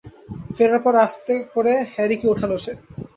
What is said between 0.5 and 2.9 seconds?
ফেরার পরে আস্তে করে হ্যারিকে ওঠালো সে।